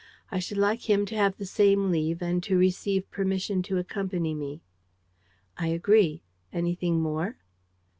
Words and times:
I 0.31 0.39
should 0.39 0.57
like 0.57 0.89
him 0.89 1.05
to 1.05 1.15
have 1.15 1.37
the 1.37 1.45
same 1.45 1.91
leave 1.91 2.23
and 2.23 2.41
to 2.45 2.57
receive 2.57 3.11
permission 3.11 3.61
to 3.61 3.77
accompany 3.77 4.33
me." 4.33 4.63
"I 5.59 5.67
agree. 5.67 6.23
Anything 6.51 6.99
more?" 7.03 7.37